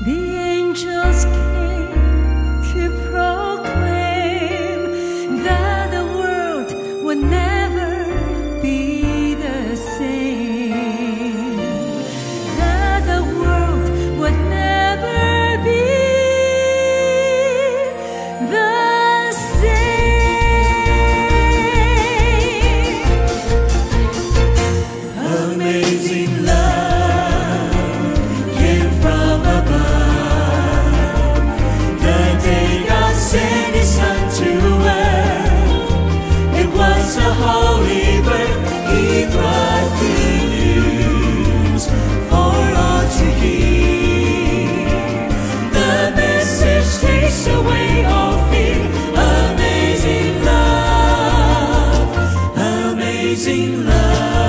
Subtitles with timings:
[0.00, 0.37] The
[53.28, 54.47] amazing love.